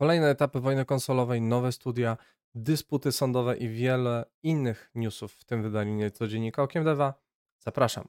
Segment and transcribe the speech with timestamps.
[0.00, 2.16] Kolejne etapy wojny konsolowej, nowe studia,
[2.54, 7.14] dysputy sądowe i wiele innych newsów w tym wydaniu niecodziennika Okiem Deva.
[7.58, 8.08] Zapraszam.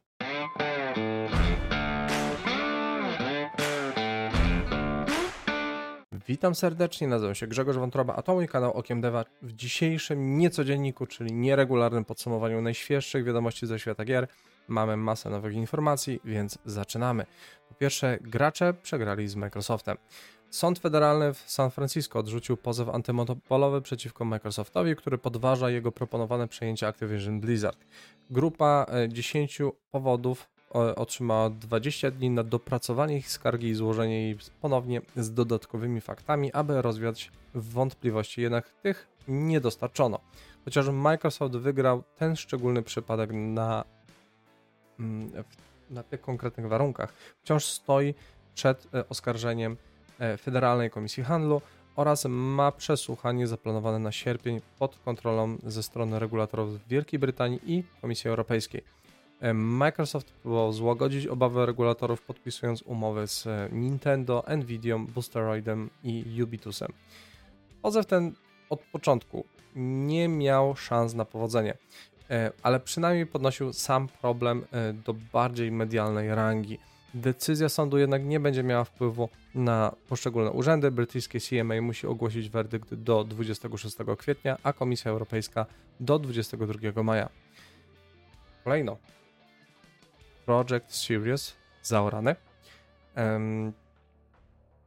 [6.27, 11.05] Witam serdecznie, nazywam się Grzegorz Wątroba, a to mój kanał Okiem Deva w dzisiejszym niecodzienniku,
[11.08, 14.28] czyli nieregularnym podsumowaniu najświeższych wiadomości ze świata gier.
[14.68, 17.26] Mamy masę nowych informacji, więc zaczynamy.
[17.70, 19.98] Po pierwsze, gracze przegrali z Microsoftem.
[20.52, 26.88] Sąd federalny w San Francisco odrzucił pozew antymonopolowy przeciwko Microsoftowi, który podważa jego proponowane przejęcie
[26.88, 27.85] Activision Blizzard.
[28.30, 34.38] Grupa 10 e, powodów e, otrzymała 20 dni na dopracowanie ich skargi i złożenie jej
[34.62, 40.20] ponownie z dodatkowymi faktami, aby rozwiać wątpliwości, jednak tych nie dostarczono.
[40.65, 43.85] Chociaż Microsoft wygrał ten szczególny przypadek na,
[44.99, 45.31] mm,
[45.90, 48.13] na tych konkretnych warunkach, wciąż stoi
[48.55, 49.77] przed e, oskarżeniem
[50.38, 51.61] Federalnej Komisji Handlu
[51.95, 58.29] oraz ma przesłuchanie zaplanowane na sierpień pod kontrolą ze strony regulatorów Wielkiej Brytanii i Komisji
[58.29, 58.84] Europejskiej.
[59.40, 66.94] E, Microsoft próbował złagodzić obawy regulatorów podpisując umowy z Nintendo, Nvidia, Boosteroidem i Ubitusem.
[67.81, 68.34] Pozew ten
[68.69, 71.78] od początku nie miał szans na powodzenie,
[72.29, 74.66] e, ale przynajmniej podnosił sam problem
[75.06, 76.79] do bardziej medialnej rangi.
[77.13, 80.91] Decyzja sądu jednak nie będzie miała wpływu na poszczególne urzędy.
[80.91, 85.66] Brytyjskie CMA musi ogłosić werdykt do 26 kwietnia, a Komisja Europejska
[86.00, 87.29] do 22 maja.
[88.63, 88.97] Kolejno.
[90.45, 92.35] Project Serious zaorany.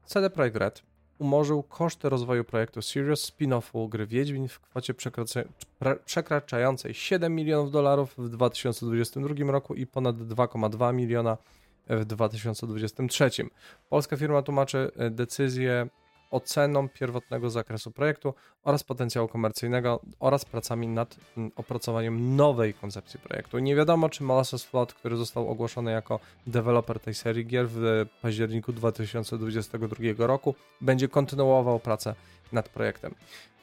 [0.04, 0.82] CD Projekt Red
[1.18, 4.94] umorzył koszty rozwoju projektu Serious spin-offu gry Wiedźmin w kwocie
[6.04, 11.36] przekraczającej 7 milionów dolarów w 2022 roku i ponad 2,2 miliona
[11.86, 13.30] w 2023.
[13.88, 15.88] Polska firma tłumaczy e, decyzję
[16.34, 21.16] oceną pierwotnego zakresu projektu oraz potencjału komercyjnego oraz pracami nad
[21.56, 23.58] opracowaniem nowej koncepcji projektu.
[23.58, 28.72] Nie wiadomo, czy Molasses Flood, który został ogłoszony jako deweloper tej serii gier w październiku
[28.72, 32.14] 2022 roku, będzie kontynuował pracę
[32.52, 33.14] nad projektem.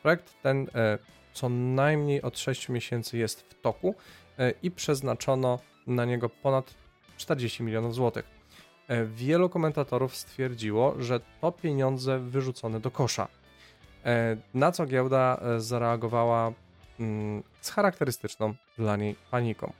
[0.01, 0.97] Projekt ten e,
[1.33, 3.95] co najmniej od 6 miesięcy jest w toku
[4.37, 6.73] e, i przeznaczono na niego ponad
[7.21, 8.41] 40 milionów złotych.
[8.87, 13.27] E, wielu komentatorów stwierdziło, że to pieniądze wyrzucone do kosza.
[14.05, 16.53] E, na co giełda e, zareagowała
[16.99, 19.73] mm, z charakterystyczną dla niej paniką.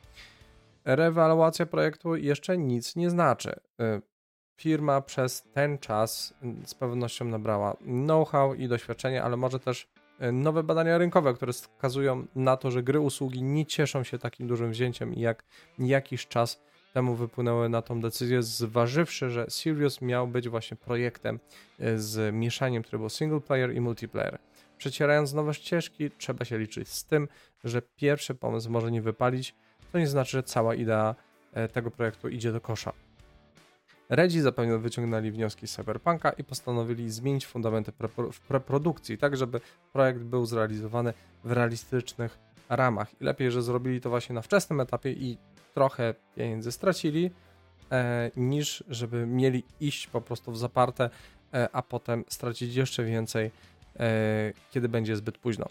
[0.85, 3.59] Rewaluacja projektu jeszcze nic nie znaczy.
[4.56, 9.88] Firma przez ten czas mm, z pewnością nabrała know-how i doświadczenie, ale może też
[10.34, 14.72] nowe badania rynkowe, które wskazują na to, że gry usługi nie cieszą się takim dużym
[14.72, 15.44] wzięciem jak
[15.80, 16.62] jakiś czas
[16.94, 21.40] temu wypłynęły na tą decyzję, zważywszy, że Sirius miał być właśnie projektem
[21.79, 24.40] e, z mieszaniem trybu single player i multiplayer.
[24.78, 27.28] Przecierając nowe ścieżki, trzeba się liczyć z tym,
[27.63, 29.56] że pierwszy pomysł może nie wypalić,
[29.91, 31.16] to nie znaczy, że cała idea
[31.53, 32.94] e, tego projektu idzie do kosza.
[34.09, 37.91] Redzi zapewne wyciągnęli wnioski z Cyberpunka i postanowili zmienić fundamenty
[38.31, 39.62] w preprodukcji, tak żeby
[39.94, 41.13] projekt był zrealizowany
[41.44, 43.22] w realistycznych ramach.
[43.22, 45.38] I lepiej, że zrobili to właśnie na wczesnym etapie i
[45.73, 47.31] trochę pieniędzy stracili,
[47.91, 51.09] e, niż żeby mieli iść po prostu w zaparte,
[51.53, 53.51] e, a potem stracić jeszcze więcej,
[53.99, 55.65] e, kiedy będzie zbyt późno.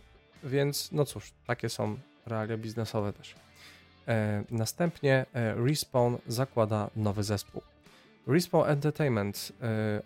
[0.44, 1.96] Więc no cóż, takie są
[2.26, 3.34] realia biznesowe też.
[4.50, 7.62] Następnie Respawn zakłada nowy zespół.
[8.26, 9.52] Respawn Entertainment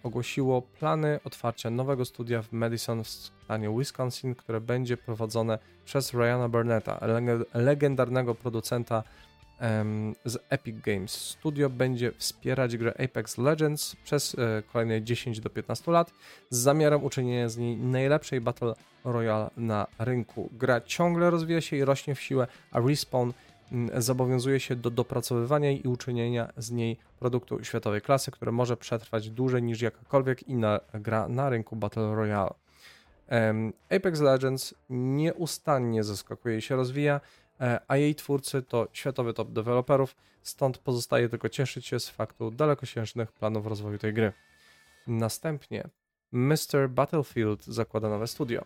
[0.03, 6.49] ogłosiło plany otwarcia nowego studia w Madison w stanie Wisconsin, które będzie prowadzone przez Ryana
[6.49, 7.01] Burnetta,
[7.55, 9.03] legendarnego producenta
[10.25, 11.13] z Epic Games.
[11.13, 16.13] Studio będzie wspierać grę Apex Legends przez e, kolejne 10 do 15 lat
[16.51, 20.51] z zamiarem uczynienia z niej najlepszej Battle Royale na rynku.
[20.53, 23.31] Gra ciągle rozwija się i rośnie w siłę, a Respawn
[23.97, 29.63] zobowiązuje się do dopracowywania i uczynienia z niej produktu światowej klasy, które może przetrwać dłużej
[29.63, 32.55] niż jakakolwiek inna gra na rynku Battle Royale.
[33.91, 37.21] Apex Legends nieustannie zaskakuje i się rozwija,
[37.89, 43.33] a jej twórcy to światowy top deweloperów, stąd pozostaje tylko cieszyć się z faktu dalekosiężnych
[43.33, 44.33] planów rozwoju tej gry.
[45.07, 45.89] Następnie
[46.33, 46.89] Mr.
[46.91, 48.65] Battlefield zakłada nowe studio.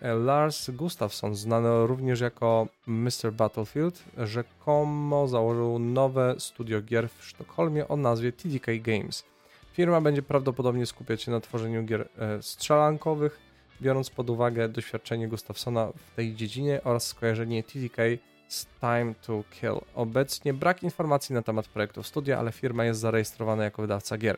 [0.00, 3.32] E, Lars Gustafsson, znany również jako Mr.
[3.32, 9.24] Battlefield, rzekomo założył nowe studio gier w Sztokholmie o nazwie TDK Games.
[9.72, 13.40] Firma będzie prawdopodobnie skupiać się na tworzeniu gier e, strzelankowych,
[13.82, 18.02] biorąc pod uwagę doświadczenie Gustafsona w tej dziedzinie oraz skojarzenie TTK
[18.48, 19.80] z Time to Kill.
[19.94, 24.36] Obecnie brak informacji na temat projektów studia, ale firma jest zarejestrowana jako wydawca gier.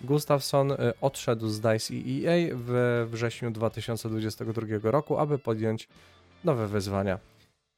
[0.00, 5.88] Gustafsson odszedł z DICE i EA we wrześniu 2022 roku, aby podjąć
[6.44, 7.18] nowe wyzwania.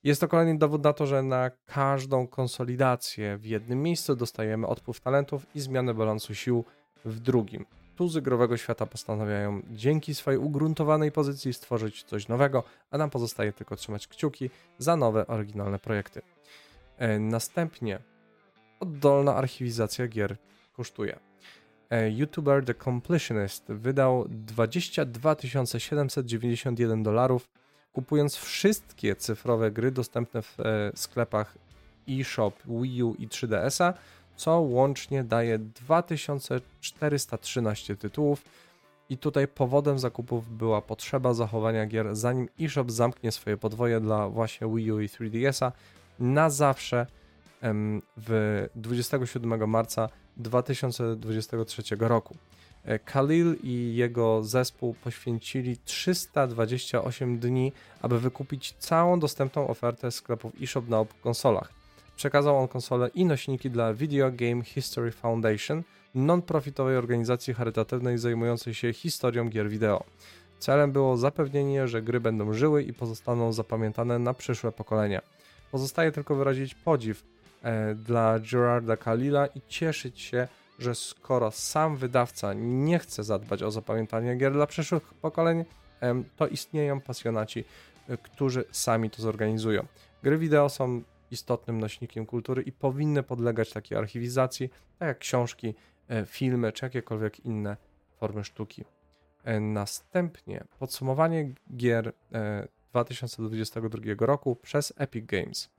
[0.05, 5.01] Jest to kolejny dowód na to, że na każdą konsolidację w jednym miejscu dostajemy odpływ
[5.01, 6.65] talentów i zmianę balansu sił
[7.05, 7.67] w drugim.
[8.03, 13.77] Tuzy growego świata postanawiają dzięki swojej ugruntowanej pozycji stworzyć coś nowego, a nam pozostaje tylko
[13.77, 16.23] trzymać kciuki za nowe, oryginalne projekty.
[16.99, 17.99] E, następnie
[18.81, 20.37] oddolna archiwizacja gier
[20.77, 21.19] kosztuje.
[21.91, 25.37] E, YouTuber The Completionist wydał 22
[25.79, 27.49] 791 dolarów
[27.93, 31.59] kupując wszystkie cyfrowe gry dostępne w e, sklepach
[32.09, 33.95] eShop, Wii U i 3DS-a,
[34.43, 38.45] co łącznie daje 2413 tytułów.
[39.09, 44.67] I tutaj powodem zakupów była potrzeba zachowania gier, zanim eShop zamknie swoje podwoje dla właśnie
[44.75, 45.73] Wii U i 3DS-a
[46.19, 47.07] na zawsze
[48.17, 52.37] w 27 marca 2023 roku.
[52.85, 57.73] E, Khalil i jego zespół poświęcili 328 dni,
[58.03, 61.82] aby wykupić całą dostępną ofertę sklepów eShop na obu konsolach.
[62.17, 65.83] Przekazał on konsolę i nośniki dla Video Game History Foundation,
[66.15, 70.05] non-profitowej organizacji charytatywnej zajmującej się historią gier wideo.
[70.59, 75.23] Celem było zapewnienie, że gry będą żyły i pozostaną zapamiętane na przyszłe pokolenia.
[75.71, 77.25] Pozostaje tylko wyrazić podziw
[77.63, 80.49] e, dla Gerarda Kalila i cieszyć się,
[80.79, 85.65] że skoro sam wydawca nie chce zadbać o zapamiętanie gier dla przyszłych pokoleń,
[86.37, 87.65] to istnieją pasjonaci,
[88.09, 89.87] e, którzy sami to zorganizują.
[90.23, 95.75] Gry wideo są istotnym nośnikiem kultury i powinny podlegać takiej archiwizacji, tak jak książki,
[96.09, 97.77] e, filmy czy jakiekolwiek inne
[98.17, 98.85] formy sztuki.
[99.45, 102.13] E, następnie podsumowanie gier
[102.91, 105.71] 2022 roku przez Epic Games.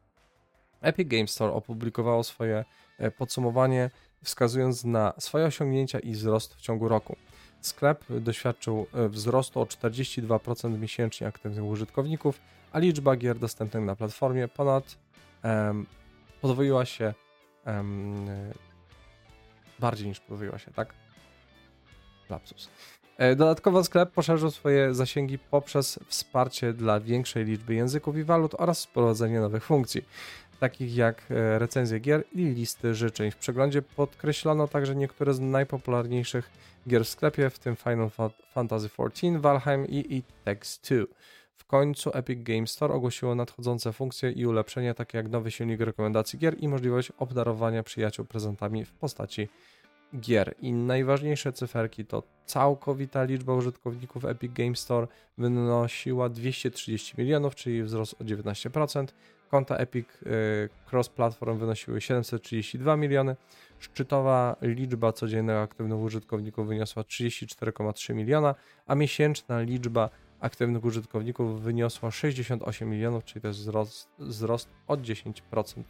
[0.82, 2.66] Epic Games Store opublikowało swoje
[3.18, 3.90] podsumowanie
[4.24, 7.16] wskazując na swoje osiągnięcia i wzrost w ciągu roku.
[7.62, 12.40] Sklep doświadczył e, wzrostu o 42% miesięcznie aktywnych użytkowników,
[12.72, 14.98] a liczba gier dostępnych na platformie ponad
[15.44, 15.86] um,
[16.42, 17.14] podwoiła się
[17.66, 18.26] um,
[19.80, 20.94] bardziej niż podwoiła się, tak?
[22.30, 22.70] Lapsus.
[23.18, 28.86] E, dodatkowo sklep poszerzył swoje zasięgi poprzez wsparcie dla większej liczby języków i walut oraz
[28.86, 30.06] wprowadzenie nowych funkcji
[30.60, 33.32] takich jak e, recenzje gier i listy życzeń.
[33.32, 36.50] W przeglądzie podkreślono także niektóre z najpopularniejszych
[36.88, 38.10] gier w sklepie, w tym Final
[38.54, 41.06] Fantasy XIV, Valheim i It Takes Two.
[41.56, 46.40] W końcu Epic Games Store ogłosiło nadchodzące funkcje i ulepszenia, takie jak nowy silnik rekomendacji
[46.40, 49.50] gier i możliwość obdarowania przyjaciół prezentami w postaci
[50.20, 50.56] gier.
[50.62, 55.08] I najważniejsze cyferki to całkowita liczba użytkowników Epic Games Store
[55.38, 59.08] wynosiła 230 milionów, czyli wzrost o 19%.
[59.50, 63.36] Konta Epic y, cross-platform wynosiły 732 miliony.
[63.80, 68.56] Szczytowa liczba codziennego aktywnych użytkowników wyniosła 34,3 miliona,
[68.88, 70.10] a miesięczna liczba
[70.44, 75.84] aktywnych użytkowników wyniosła 68 milionów, czyli to jest wzrost, wzrost o 10%.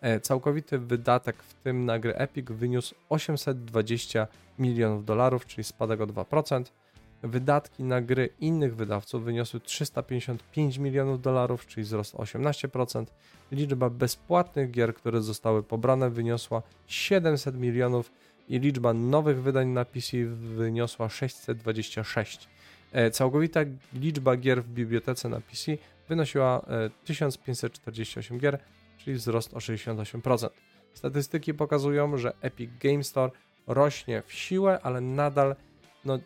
[0.00, 4.26] E, całkowity wydatek w tym na gry Epic wyniósł 820
[4.58, 6.64] milionów dolarów, czyli spadek o 2%.
[7.22, 13.06] Wydatki na gry innych wydawców wyniosły 355 milionów dolarów, czyli wzrost 18%.
[13.52, 18.12] Liczba bezpłatnych gier, które zostały pobrane, wyniosła 700 milionów
[18.48, 20.16] i liczba nowych wydań na PC
[20.56, 22.48] wyniosła 626.
[22.92, 23.60] E, całkowita
[23.92, 25.72] liczba gier w bibliotece na PC
[26.08, 26.66] wynosiła
[27.04, 28.58] 1548 e, gier,
[28.98, 30.48] czyli wzrost o 68%.
[30.94, 33.32] Statystyki pokazują, że Epic Game Store
[33.66, 35.56] rośnie w siłę, ale nadal
[36.04, 36.18] no,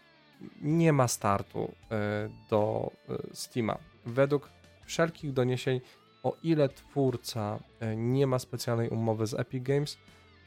[0.62, 2.90] nie ma startu e, do
[3.32, 3.78] Steama.
[4.06, 4.50] Według
[4.84, 5.80] wszelkich doniesień,
[6.22, 7.58] o ile twórca
[7.96, 9.98] nie ma specjalnej umowy z Epic Games,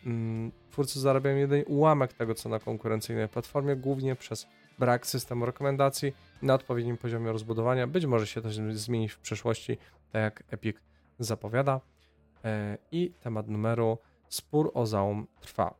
[0.06, 4.48] mm, twórcy zarabiają jedynie ułamek tego, co na konkurencyjnej platformie, głównie przez
[4.80, 7.88] brak systemu rekomendacji na odpowiednim poziomie rozbudowania.
[7.88, 9.78] Być może się to zmieni w przyszłości,
[10.12, 10.78] tak jak Epic
[11.20, 11.82] zapowiada.
[12.92, 13.98] I temat numeru
[14.30, 15.74] spór o Zaum trwa.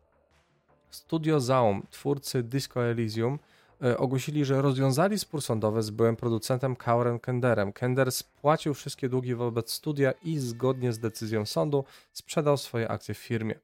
[0.90, 3.40] Studio Zaum, twórcy Disco Elysium,
[3.84, 7.74] E, ogłosili, że rozwiązali spór sądowy z byłym producentem Kauren Kenderem.
[7.74, 13.18] Kender spłacił wszystkie długi wobec studia i zgodnie z decyzją sądu sprzedał swoje akcje w
[13.18, 13.56] firmie.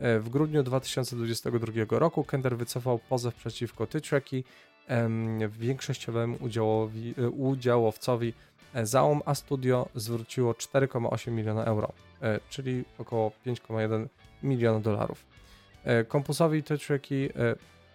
[0.00, 4.44] E, w grudniu 2022 roku Kender wycofał pozew przeciwko Tytreki,
[5.48, 8.34] większościowemu udziałowi, e, udziałowcowi
[8.82, 11.92] Zaum, a studio zwróciło 4,8 miliona euro,
[12.50, 14.06] czyli około 5,1
[14.42, 15.24] miliona dolarów.
[16.08, 17.28] Kompusowi Tytreki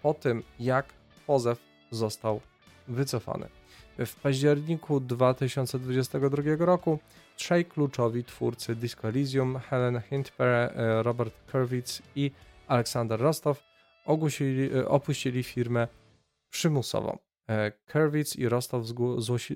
[0.01, 0.85] po tym, jak
[1.27, 1.59] pozew
[1.91, 2.41] został
[2.87, 3.47] wycofany.
[3.97, 6.99] W październiku 2022 roku
[7.35, 10.73] trzej kluczowi twórcy Disco Elysium, Helen Hintper,
[11.03, 12.31] Robert Kurwitz i
[12.67, 13.63] Aleksander Rostow
[14.05, 15.87] ogłosili, e, opuścili firmę
[16.49, 17.17] przymusowo.
[17.49, 18.83] E, Kerwitz i Rostow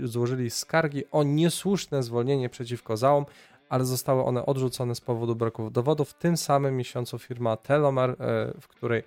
[0.01, 3.25] złożyli skargi o niesłuszne zwolnienie przeciwko Zaum,
[3.69, 6.09] ale zostały one odrzucone z powodu braku dowodów.
[6.09, 8.15] W tym samym miesiącu firma Telomar,
[8.61, 9.03] w której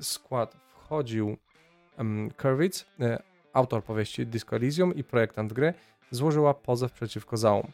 [0.00, 1.36] skład wchodził
[2.36, 2.86] Kerwitz,
[3.54, 5.74] autor powieści Disco Elysium i projektant gry,
[6.10, 7.72] złożyła pozew przeciwko Zaum.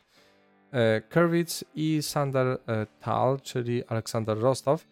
[0.73, 2.59] E, Kerwitz i Sander e,
[3.01, 4.87] Tal, czyli Aleksander Rostow,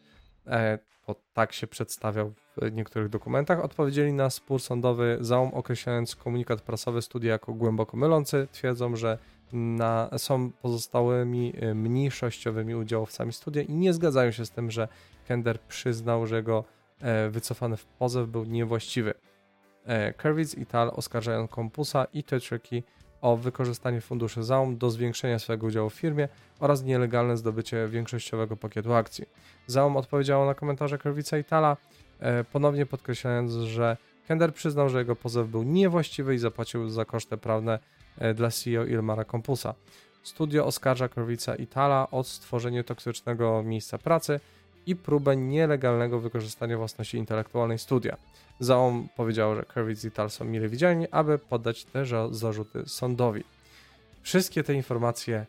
[0.47, 6.61] e, bo tak się przedstawiał w niektórych dokumentach, odpowiedzieli na spór sądowy Zaum, określając komunikat
[6.61, 8.49] prasowy studia jako głęboko mylący.
[8.53, 9.19] Twierdzą, że
[9.53, 14.89] na, są pozostałymi mniejszościowymi udziałowcami studia i nie zgadzają się z tym, że
[15.29, 16.65] Kender przyznał, że jego
[17.31, 19.15] wycofany w pozew był niewłaściwy.
[20.17, 22.83] Kerwitz i Tal oskarżają Kompusa i Tetreki
[23.21, 26.29] o wykorzystanie funduszy Zaum do zwiększenia swojego udziału w firmie
[26.61, 29.25] oraz nielegalne zdobycie większościowego pakietu akcji.
[29.67, 31.77] Zaum odpowiedziało na komentarze Kerwica i Tala,
[32.21, 33.97] e, ponownie podkreślając, że
[34.29, 37.79] Kender przyznał, że jego pozew był niewłaściwy i zapłacił za koszty prawne
[38.19, 39.75] e, dla CEO Ilmara Kompusa.
[40.23, 44.41] Studio oskarża Kerwica i Tala o stworzenie toksycznego miejsca pracy
[44.89, 48.17] i próbę nielegalnego wykorzystania własności intelektualnej studia.
[48.61, 53.45] Zaom powiedział, że Kerwitz i Tal są mile widziani, aby poddać te zarzuty sądowi.
[54.23, 55.47] Wszystkie te informacje,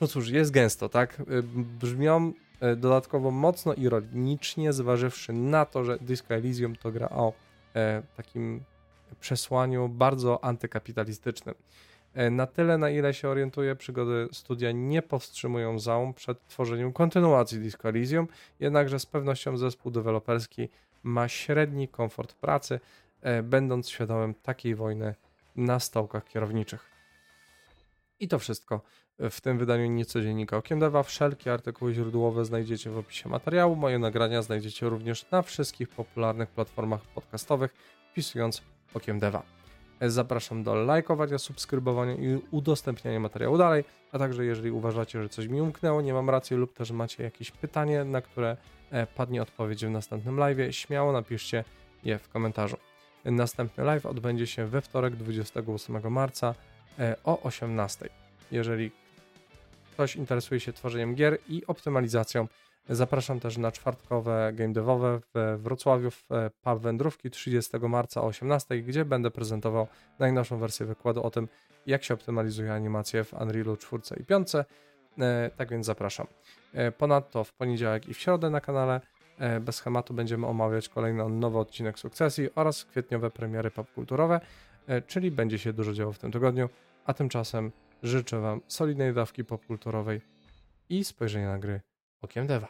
[0.00, 1.20] no cóż, jest gęsto, tak?
[1.20, 1.42] Y,
[1.80, 2.32] brzmią
[2.72, 7.32] y, dodatkowo mocno ironicznie, zważywszy na to, że Disco Elysium to gra o
[7.74, 8.60] e, takim
[9.20, 11.54] przesłaniu bardzo antykapitalistycznym.
[12.14, 17.58] E, na tyle, na ile się orientuję, przygody studia nie powstrzymują Zaum przed tworzeniem kontynuacji
[17.58, 18.28] Disco Elysium,
[18.60, 20.68] jednakże z pewnością zespół deweloperski
[21.02, 22.80] ma średni komfort pracy,
[23.20, 25.14] e, będąc świadomym takiej wojny
[25.56, 26.90] na stołkach kierowniczych.
[28.20, 28.80] I to wszystko
[29.30, 31.02] w tym wydaniu niecodziennika Okiem Deva.
[31.02, 33.76] Wszelkie artykuły źródłowe znajdziecie w opisie materiału.
[33.76, 37.74] Moje nagrania znajdziecie również na wszystkich popularnych platformach podcastowych,
[38.10, 38.62] wpisując
[38.94, 39.61] Okiem Deva.
[40.06, 45.60] Zapraszam do lajkowania, subskrybowania i udostępniania materiału dalej, a także jeżeli uważacie, że coś mi
[45.60, 48.56] umknęło, nie mam racji lub też macie jakieś pytanie, na które
[48.90, 51.64] e, padnie odpowiedź w następnym live, śmiało napiszcie
[52.04, 52.76] je w komentarzu.
[53.24, 56.54] Następny live odbędzie się we wtorek 28 marca
[56.98, 58.08] e, o 18.
[58.50, 58.90] Jeżeli
[59.92, 62.48] ktoś interesuje się tworzeniem gier i optymalizacją,
[62.88, 68.26] Zapraszam też na czwartkowe game devowe w Wrocławiu w e, pub Wędrówki 30 marca o
[68.26, 69.86] 18, gdzie będę prezentował
[70.18, 71.48] najnowszą wersję wykładu o tym,
[71.86, 74.52] jak się optymalizuje animacje w Unrealu 4 i 5.
[74.54, 74.64] E,
[75.56, 76.26] tak więc zapraszam.
[76.72, 79.00] E, ponadto w poniedziałek i w środę na kanale
[79.60, 84.40] bez schematu będziemy omawiać kolejny nowy odcinek sukcesji oraz kwietniowe premiery popkulturowe,
[85.06, 86.68] czyli będzie się dużo działo w tym tygodniu.
[87.04, 87.72] A tymczasem
[88.02, 90.20] życzę Wam solidnej dawki popkulturowej
[90.88, 91.80] i spojrzenia na gry
[92.22, 92.68] okiem Deva.